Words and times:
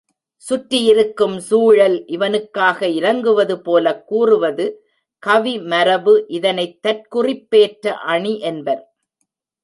சுற்றியிருக்கும் 0.35 1.39
சூழல் 1.39 2.05
இவனுக்காக 2.05 2.87
இரங்குவதுபோலக் 2.87 4.03
கூறுவது 4.03 4.65
கவிமரபு 5.23 6.13
இதனைத் 6.27 6.79
தற்குறிப்பேற்ற 6.87 7.87
அணி 8.05 8.39
என்பர். 8.39 8.81